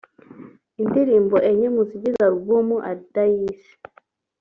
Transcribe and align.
Indirimbo 0.83 1.37
enye 1.49 1.67
mu 1.75 1.81
zigize 1.89 2.19
Album 2.29 2.67
Alida 2.89 3.23
yise 3.33 3.73